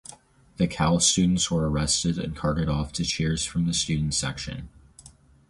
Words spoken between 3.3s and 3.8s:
from the